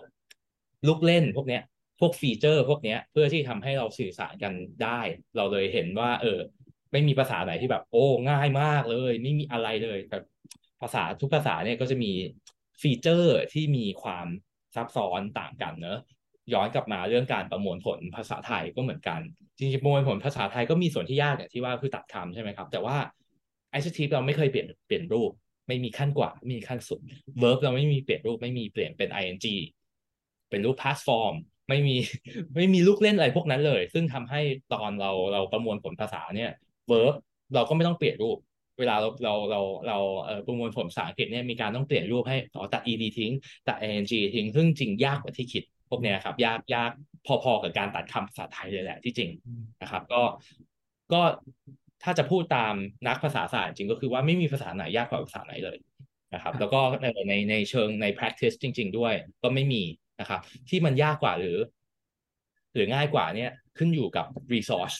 [0.88, 1.63] ลูกเล่นพวกเนี้ย
[2.00, 5.00] พวกฟีเจอร์พวกเนี้ย เพื่อที่ทำให้เราสื่อสารกันได้
[5.36, 6.40] เราเลยเห็นว่า เออ
[6.92, 10.24] ไม่มีภาษาไหนที่แบบ โอ้ง่ายมากเลย ไม่มีอะไรเลยแบบ
[10.82, 12.12] ภาษาทุกภาษาเนี่ยก็จะมี
[12.82, 14.28] ฟีเจอร์ที่มีความ
[14.76, 16.00] ซับซ้อนต่างกันเนอะ
[16.54, 19.20] ย้อนกลับมาเรื่องการประมวลผลภาษาไทยก็เหมือนกัน
[19.58, 22.98] จริงๆประมวลผลภาษาไทยก็มีส่วนที่ยากอย่างที่ว่าคือตัดคำใช่ไหมครับ แต่ว่า
[23.74, 25.32] adjective เราไม่เคยเปลี่ยนเปลี่ยนรูป
[25.68, 27.00] ไม่มีขั้นกว่าไม่มีขั้นสุด
[27.42, 29.38] verb เราไม่มีเปลี่ยนรูปไม่มีเปลี่ยนเป็น ing
[30.50, 31.36] เป็นรูป past form
[31.69, 31.95] ไม่มี
[32.55, 34.41] ไม่มีลูกเล่นอะไรพวกนั้นเลย ซึ่งทำให้
[34.73, 36.51] ตอนเราเราประมวลผลภาษาเนี่ย
[36.91, 37.13] verb
[37.55, 38.38] เราก็ไม่ต้องเปลี่ยนรูป
[38.79, 43.32] เวลาเราเราเราเราเอ่อประมวลผลภาษาอังกฤษเนี่ยมีการต้องเปลี่ยนรูปให้ขอตัด ed ทิ้ง
[43.67, 44.05] ตัด ing
[44.36, 46.91] ทิ้งซึ่งจริงยากกว่าที่คิดพวกเนี้ยครับ ยากยาก
[47.27, 49.29] พอๆกับการตัดคำภาษาไทยเลยแหละที่จริง
[49.82, 50.21] นะครับ ก็
[51.13, 51.21] ก็
[52.03, 52.73] ถ้าจะพูดตาม
[53.08, 55.77] นักภาษาศาสตร์จริงก็คือว่าไม่มีภาษาไหนยากกว่าภาษาไหนเลย
[56.34, 59.84] นะครับ แล้วก็ในในในเชิงใน practice จริง ๆ ด้วย ก็ไม่มี
[60.19, 61.58] นะครับ ที่มันยากกว่าหรือ
[62.73, 64.95] หรือง่ายกว่าเนี่ยขึ้นอยู่กับ resource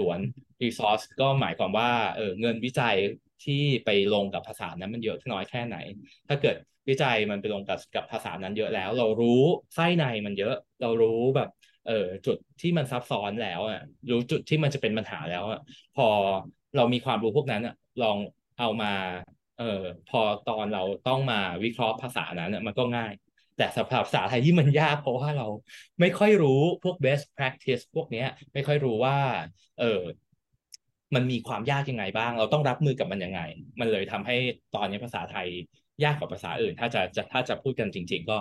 [0.00, 2.96] ล้วนๆ resource ก็หมายความว่าเออเงินวิจัย
[3.44, 5.76] ที่ไปลงกับภาษานั้นมันเยอะน้อยแค่ไหน
[6.28, 6.56] ถ้าเกิด
[6.88, 9.42] วิจัยมันไปลงกับกับภาษานั้นเยอะแล้ว เรารู้
[9.74, 11.48] ไส้ในมันเยอะ เรารู้แบบ
[11.88, 13.80] เออจุดที่มันซับซ้อนแล้วอะ
[14.10, 15.60] รู้จุดที่มันจะเป็นปัญหาแล้วอะ
[15.96, 16.06] พอ
[16.76, 18.16] เรามีความรู้พวกนั้นอะลอง
[18.58, 18.92] เอามา
[19.58, 23.12] เออพอตอนเราต้องมาวิเคราะห์ภาษานั้นมันก็ง่าย
[23.60, 25.46] แต่สำหรับภาษาไทยที่มันยากเพราะว่าเรา
[26.00, 29.16] ไม่ค่อยรู้พวก best practice พวกเนี้ยไม่ค่อยรู้ว่า
[29.80, 30.00] เออ
[31.14, 33.40] มันมีความยากยังไงบ้าง เราต้องรับมือกับมันยังไง
[33.80, 34.36] มันเลยทำให้
[34.74, 35.48] ตอนนี้ภาษาไทย
[36.04, 38.36] ยากกว่าภาษาอื่น ถ้าจะจะถ้าจะพูดกันจริง ๆ ก็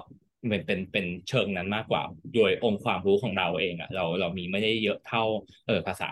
[0.48, 2.02] เป็นเป็นเป็นเชิงนั้นมากกว่า
[2.36, 5.24] โดยองค์ความรู้ของเราเองอะเราเรามีไม่ได้เยอะเท่า
[5.68, 6.10] เออภาษา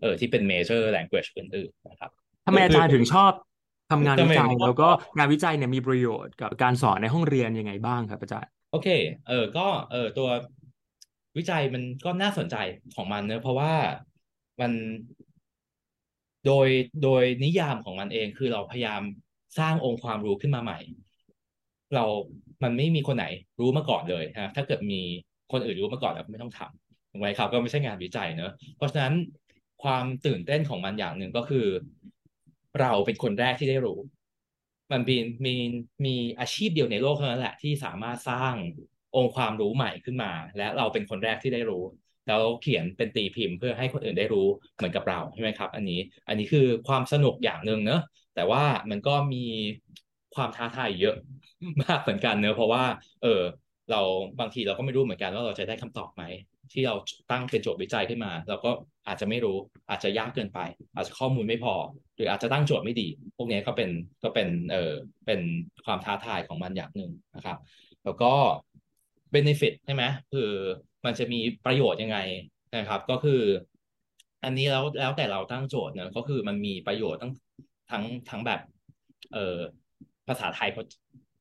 [0.00, 2.10] เออที่เป็น major language อื่นๆนะครับ
[2.46, 3.32] ทำไมอาจารย์ถึงชอบ
[3.90, 8.88] ทำงานทำวิไมจัยถึงชอบแล้วก็งานวิจัยเนี่ยมีประโยชน์กับการสอนในห้องเรียนยังไงบ้างครับอาจารย์โอเค
[9.28, 10.28] เออก็เออตัว
[11.38, 12.56] วิจัยมันก็น่าสนใจ
[12.94, 13.72] ของมันเนอะเพราะว่า
[14.60, 14.72] มัน
[16.46, 16.68] โดย
[17.02, 19.02] โดยนิยามของมันเองคือเราพยายาม
[19.58, 20.78] สร้างองค์ความรู้ขึ้นมาใหม่
[21.94, 22.04] เรา
[22.62, 23.26] มันไม่มีคนไหน
[23.60, 25.00] รู้มาก่อนเลยนะถ้าเกิดมี
[25.52, 29.14] คนอื่นรู้มาก่อนแล้วก็ไม่ต้องทำถูกไหมครับก็ไม่ใช่งานวิจัยเนอะเพราะฉะนั้น
[29.82, 31.66] ความตื่นเต้นของมันอย่างหนึ่งก็คือ
[32.78, 33.98] เราเป็นคนแรกที่ได้รู้
[34.92, 35.54] มันมีมี
[36.06, 38.54] มีอาชีพเดียวในโลกเท่านั้นแหละที่สามารถสร้าง
[39.16, 41.82] องค์ความรู้ใหม่ขึ้นมา และเราเป็นคนแรกที่ได้รู้
[42.26, 48.00] แล้วเขียนเป็นตีพิมพ์เพื่อให้คนอื่นได้รู้เหมือนกับเราใช่ไหมครับ อันนี้อันนี้คือความสนุกอย่างหนึ่งเนอะ
[48.34, 49.44] แต่ว่ามันก็มี
[50.34, 51.14] ความท้าทายเยอะ
[51.82, 52.84] มากเหมือนกันเนอะเพราะว่า
[53.22, 53.40] เออ
[53.90, 54.00] เรา
[54.40, 56.22] บางทีเราก็ไม่รู้เหมือนกันว่าเราจะได้คำตอบไหม
[56.72, 56.94] ที่เรา
[57.30, 58.70] ตั้งเป็นโจทย์วิจัยขึ้นมา เราก็
[59.10, 59.56] อาจจะไม่รู้
[59.90, 60.60] อาจจะยากเกินไป
[60.94, 61.74] อาจจะข้อมูลไม่พอ
[62.16, 63.90] หรืออาจจะตั้งโจทย์ไม่ดี พวกนี้ก็เป็น
[64.22, 64.92] ก็เป็นเออ
[65.26, 65.40] เป็น
[65.84, 67.58] ความท้าทายของมันอย่างหนึ่งนะครับ
[68.04, 68.32] แล้วก็
[69.34, 70.50] benefit ใช่ไหมคือ
[71.04, 72.18] มันจะมีประโยชน์ยังไง
[72.76, 73.40] นะครับ ก็คือ
[74.44, 77.32] อันนี้แล้วแล้วแต่เราตั้งโจทย์เนะก็คือมันมีประโยชน์ทั้ง
[77.90, 78.60] ทั้งทั้งแบบ
[79.32, 79.58] เออ
[80.28, 80.68] ภาษาไทย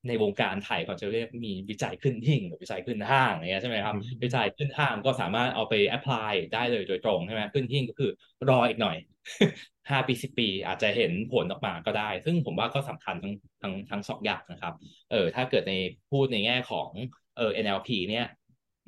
[0.07, 8.11] ในวงการไทยเขาจะเรียกมีวิจัยขึ้นหิ่งหรือวิจัยขึ้นห้างอย่างเงี้ยใช่ไหมครับ วิจัยขึ้นห้างก็สามารถเอาไปแอพพลายได้เลยโดยตรงใช่ไหมขึ้นหิ่งก็คือ
[8.49, 8.97] รออีกหน่อย
[9.89, 14.73] ห้าปีสิบปี อาจจะเห็นผลออกมาก็ได้ ซึ่งผมว่าก็สำคัญทั้งทั้งทั้งสองอย่างนะครับ
[15.11, 15.73] เออถ้าเกิดใน
[16.11, 16.89] พูดในแง่ของ
[17.37, 18.25] เออ NLP เนี่ย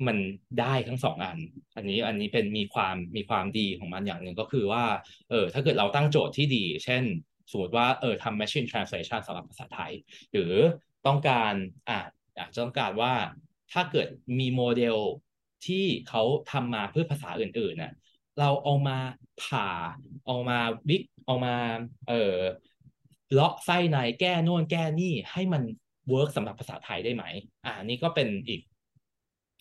[0.06, 0.16] มัน
[0.60, 1.38] ได้ทั้งสองอัน
[1.76, 4.84] อันนี้อันนี้เป็นมีความมีความดีของมันอย่างหนึ่งก็คือว่า
[5.30, 7.02] เออถ้าเกิดเราตั้งโจทย์ที่ดี เช่น
[7.50, 9.92] สมมติว่าเออทำ machine translation สำหรับภาษาไทย
[10.32, 10.52] หรือ
[11.06, 11.54] ต้องการ
[11.88, 11.98] อะ
[12.38, 13.12] อาจจะต้องการว่า
[13.72, 14.96] ถ้าเกิดมีโมเดล
[15.66, 17.92] ที่เขาทำมาเพื่อภาษาอื่นๆน่ะ
[18.38, 18.98] เราเอามา
[19.42, 19.68] ผ่า
[20.26, 21.54] เอามาวิกเอามา
[22.08, 22.14] เออ
[23.32, 25.62] เลาะไส้ในแก้โน่นแก้นี่ให้มัน
[26.08, 27.24] work สำหรับภาษาไทยได้ไหม
[27.64, 28.60] อ่านี่ก็เป็นอีก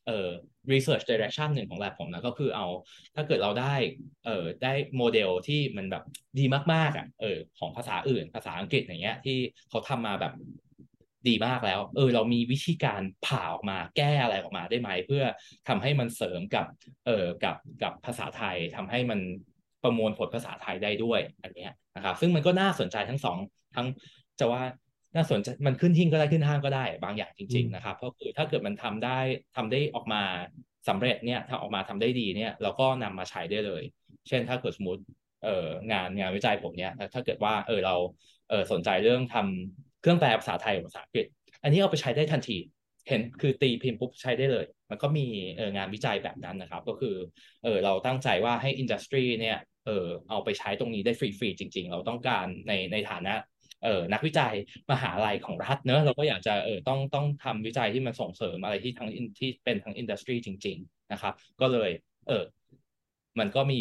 [0.05, 0.29] เอ่อ
[0.71, 2.65] research direction หนึ่งของ lab ผมนะก็คือเอา
[3.15, 3.75] ถ้าเกิดเราได้
[4.25, 6.03] เอ่อได้โมเดลที่มันแบบ
[6.39, 9.37] ดีมากๆอะเออของภาษาอื่น ภาษาอังกฤษอย่างเงี้ยที่
[9.69, 10.33] เขาทำมาแบบ
[11.27, 15.23] ดีมากแล้ว เออ เรามีวิธีการผ่าออกมา แก้อะไรออกมาได้ไหม เพื่อ
[15.67, 16.65] ทำให้มันเสริมกับ
[17.05, 19.19] เออกับกับภาษาไทยทำให้มัน
[19.83, 23.37] ประมวลผลภาษาไทยได้ด้วย อันเนี้ยนะครับ ซึ่งมันก็น่าสนใจทั้งสอง
[23.75, 23.87] ทั้ง
[24.39, 24.63] จะว่า
[25.15, 29.19] น่าสนใจมันขึ้นทิ้งก็ได้ขึ้นห้างก็ได้บางอย่างจริง ๆ นะครับ เพราะคือถ้าเกิดมันทำได้
[29.55, 30.21] ทำได้ออกมา
[30.89, 33.83] สำเร็จเนี่ยถ้าออกมาทำได้ดีเนี่ยเราก็นำมาใช้ได้เลย
[34.27, 35.01] เช่นถ้าเกิดสมมติ
[35.43, 37.95] เอ่องานงานวิจัยผมเนี่ยถ้าเกิดว่าเออเรา
[38.49, 41.25] เออสนใจเรื่องทำ เครื่องแปลภาษาไทยกับภาษาอังกฤษ
[41.63, 42.57] อันนี้เอาไปใช้ได้ทันที
[43.07, 45.25] เห็นคือตีพิมพ์ปุ๊บใช้ได้เลย มันก็มี
[45.57, 47.15] เอองานวิจัยแบบนั้นนะครับ ก็คือ
[47.63, 53.33] เออเราตั้งใจว่าให้อินดัสทรีเนี่ยเออเอาไปใช้ตรงนี้ได้ฟรีๆจริง ๆ เราต้องการในในฐานะ
[53.83, 54.53] เออนักวิจัย
[54.91, 59.09] มหาลัยของรัฐเนอะเราก็อยากจะเออต้องต้องทำวิจัยที่มันส่งเสริมอะไรที่ทั้ง
[59.39, 61.89] ที่เป็นทั้ง industry จริง ๆ นะครับ ก็เลย
[62.27, 62.43] เออ
[63.39, 63.77] มันก็มี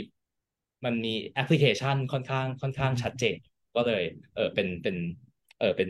[0.85, 3.37] มันมีแอปพลิเคชันค่อนข้างค่อนข้างชัดเจน
[3.77, 4.03] ก็เลย
[4.35, 4.97] เออเป็นเป็น
[5.61, 5.89] เออเป็น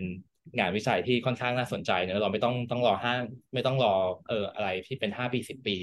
[0.58, 3.14] งานวิจัยที่ค่อนข้างน่าสนใจเนอะเราไม่ต้องต้องรอห้า
[3.54, 3.94] ไม่ต้องรอ
[4.28, 5.76] เอออะไรที่เป็นห้าปีสิบปี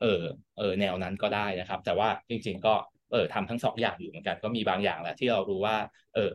[0.00, 0.20] เออ
[0.56, 2.74] เออแนวนั้นก็ได้นะครับ แต่ว่าจริง ๆ ก็
[3.12, 5.76] เออทำทั้งสองอย่างอยู่เหมือนกันก็มีบางอย่างแหละที่เรารู้ว่า
[6.14, 6.30] เออ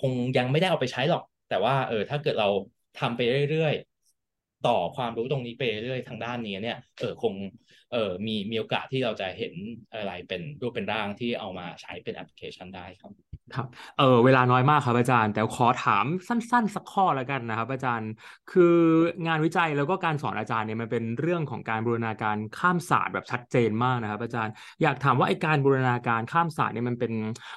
[0.00, 2.48] คงยังไม่ได้เอาไปใช้หรอก แต่ว่าเออถ้าเกิดเรา
[2.96, 7.34] ทำไปเรื่อยๆ ต่อความรู้ตรงนี้ไปเรื่อยๆทางด้านนี้เนี่ยเออคง
[7.92, 9.54] เออมีมีโอกาสที่เราจะเห็น
[9.92, 18.10] อะไรเป็นรูปเป็นร่างที่เอามาใช้เป็นแอปพลิเคชันได้ครับ ครับเออเวลาน้อยมากครับอาจารย์ แต่ขอถามสั้น ๆ สักข้อแล้วกันนะครับ อาจารย์
[18.48, 18.62] คือ
[19.26, 24.52] งานวิจัยแล้วก็การสอนอาจารย์เนี่ยมันเป็นเรื่องของการบูรณาการข้ามศาสตร์แบบชัดเจนมากนะครับ อาจารย์
[24.82, 27.12] อยากถามว่าไอการบูรณาการข้ามศาสตร์เนี่ยมันเป็น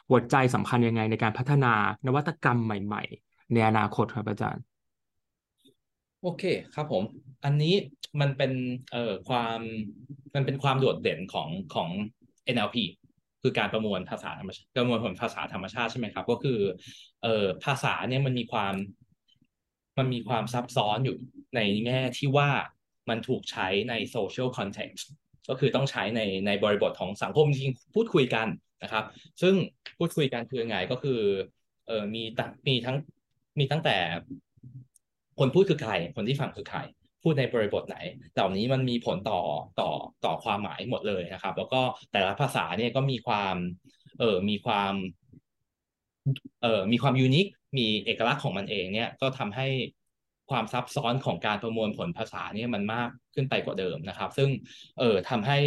[0.10, 1.74] หัวใจสำคัญยังไงในการพัฒนา
[2.08, 4.64] นวัตกรรมใหม่ ๆ ในอนาคตครับอาจารย์
[6.22, 6.44] โอเค
[6.76, 7.04] ครับผม
[7.46, 7.74] อันนี้
[8.22, 8.52] มันเป็น
[8.92, 9.60] เอ่อความ
[10.36, 11.90] มันเป็นความโดดเด่นของของ
[12.56, 12.78] NLP
[13.48, 16.60] คือการประมวลภาษาธรรมชาติประมวลผลภาษาธรรมชาติใช่ไหมครับ ก็คือ
[17.24, 18.74] เอ่อภาษาเนี่ยมันมีความ
[19.98, 21.18] มันมีความซับซ้อนอยู่
[21.56, 22.50] ในแง่ที่ว่า
[23.10, 25.04] มันถูกใช้ใน social context
[25.50, 28.48] ก็คือต้องใช้ในในบริบทของสังคมจริงพูดคุยกัน
[28.84, 29.04] นะครับ
[29.42, 29.54] ซึ่ง
[29.98, 31.20] พูดคุยกันคือไงก็คือ
[31.88, 32.98] เออมีตมีทั้ง
[33.60, 33.98] มีตั้งแต่
[35.40, 36.80] คนพูดคือใคร คนที่ฟังคือใคร
[37.28, 37.98] พูดในบริบทไหน
[38.34, 39.42] เหล่านี้มันมีผลต่อ
[39.80, 39.90] ต่อ
[40.26, 43.56] ต่อความหมายหมดเลยนะครับ แล้วก็แต่ละภาษาเนี่ยก็มีความ
[44.20, 44.94] เออมีความ
[46.62, 47.46] เอ่อมีความยูนิค
[47.78, 49.68] มีเอกลักษณ์ของมันเองเนี่ยก็ทำให้
[50.50, 54.50] ความซับซ้อนของการประมวลผลภาษาเนี่ยมันมากขึ้นไปกว่าเดิมนะครับ ซึ่ง
[55.00, 55.58] เออทำให้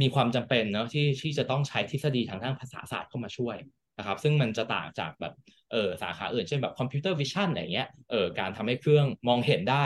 [0.00, 3.56] มีความจำเป็นเนาะที่ที่จะต้องใช้ทฤษฎีทางด้านภาษาศาสตร์เข้ามาช่วย
[3.98, 5.34] นะครับซึ่งมันจะต่างจากแบบ
[5.72, 9.84] เออสาขาอื่นเช่นแบบ computer vision อะไรเงี้ยเออการทำให้เครื่องมองเห็นได้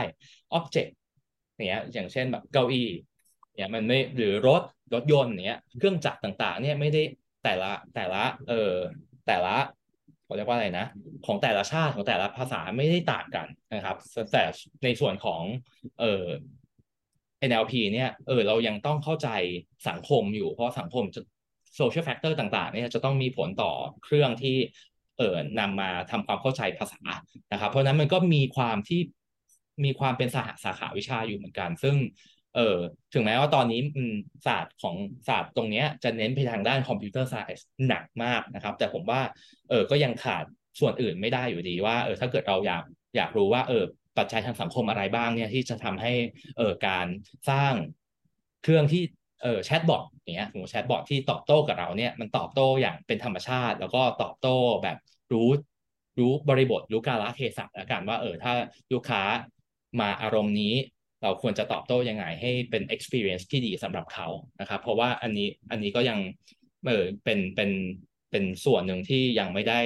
[0.53, 0.97] object
[1.67, 2.89] เนี้ยอย่างเช่นแบบเก้าอี้
[3.55, 4.63] เนี่ยมันไม่หรือรถ
[4.95, 7.03] รถยนต์เนี้ยเครื่องจักรต่างๆเนี่ยไม่ได้
[7.45, 8.73] แต่ละแต่ละเออ
[9.27, 9.57] แต่ละ
[10.25, 10.87] เขาเรียกว่าอะไรนะ
[11.27, 13.97] ของแต่ละชาติของแต่ละภาษาไม่ได้ต่างกันนะครับ
[14.33, 14.43] แต่
[14.85, 15.43] ในส่วนของ
[16.01, 16.25] เออ
[17.49, 19.29] NLP เนี่ยเออเรายังต้องเข้าใจ
[19.89, 21.21] สังคมอยู่ เพราะสังคมจะ
[21.79, 23.73] social factor ต่างๆเนี่ยจะต้องมีผลต่อ
[24.05, 24.57] เครื่องที่
[25.19, 27.03] เออนำมาทำความเข้าใจภาษา
[27.53, 29.01] นะครับ เพราะนั้นมันก็มีความที่
[29.85, 31.97] มีความเป็นสหสาขาวิชาอยู่เหมือนกัน ซึ่ง
[32.55, 32.77] เออ
[33.15, 33.81] ถึงแม้ว่าตอนนี้
[34.47, 34.97] ศาสตร์ของ
[35.29, 39.21] ศาสตร์ตรงนี้จะเน้นไปทางด้าน computer science หนักมากนะครับ แต่ผมว่า
[39.71, 40.45] เออก็ยังขาด
[40.81, 42.85] ส่วนอื่นไม่ได้อยู่ดีว่าเออถ้าเกิดเราอยาก
[43.17, 43.85] อยากรู้ว่าเออ
[44.19, 46.13] ปัจจัยทางสังคมอะไรบ้างเนี่ยที่จะทำให้
[46.59, 47.07] เออการ
[47.51, 47.75] สร้าง
[48.63, 49.03] เครื่องที่
[49.43, 54.97] เออแชทบอทอย่างเงี้ยสมมติแชทบอทที่ตอบโต้กับเราเนี่ยมันตอบโต้อย่างเป็นธรรมชาติ แล้วก็ตอบโต้แบบ
[55.33, 55.49] รู้
[56.19, 58.53] รู้บริบทรู้กาลเทศะแล้วกันว่าเออถ้า
[58.93, 59.23] ลูกค้า
[60.01, 60.75] มาอารมณ์นี้
[61.23, 64.29] เราควรจะตอบโต้ยังไงให้เป็น experience ที่ดีสำหรับเขา
[64.61, 66.19] นะครับ เพราะว่าอันนี้อันนี้ก็ยัง
[66.87, 67.71] เออเป็นเป็น
[68.31, 69.81] เป็นส่วนหนึ่งที่ยังไม่ได้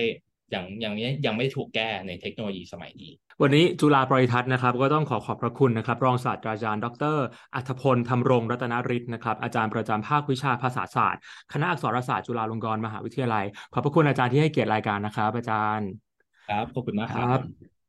[0.55, 0.95] ยังยัง
[1.27, 7.17] ยังไม่ถูกแก้ในเทคโนโลยีสมัยนี้ วันนี้จุฬาปริทัศน์นะครับก็ต้องขอขอบพระคุณนะครับ รองศาสตราจารย์ ดร
[7.55, 11.21] อัธพลธรรมรงรัตนฤทธิ์นะครับอาจารย์ประจำภาควิชาภาษาศาสตร์
[11.53, 15.89] คณะอักษรศาสตร์จุฬาลงกรณ์มหาวิทยาลัย ขอบพระคุณอาจารย์ที่ให้เกียรติรายการนะครับ อาจารย์
[16.51, 17.41] ครับขอบคุณมากครับ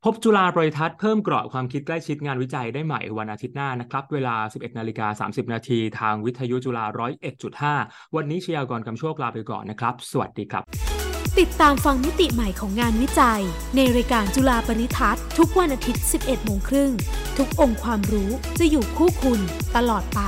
[0.06, 6.86] พบจุฬาปริทัศน์เพิ่มเกราะความคิดใกล้ชิดงานวิจัยได้ใหม่วันอาทิตย์หน้านะครับ เวลา 11นาฬิกา30นาทีทางวิทยุจุฬา
[7.50, 10.64] 101.5 วันนี้ชยากรกำโชคลาไปก่อนนะครับ สวัสดีครับ
[11.42, 13.42] ติดตามฟังมิติใหม่ของงานวิจัย
[13.76, 16.92] ในรายการจุฬาปริทัศน์ทุกวันอาทิตย์ 11 โมงครึ่ง
[17.38, 19.40] ทุกองค์ความรู้จะอยู่คู่คุณ
[19.76, 20.20] ตลอดไป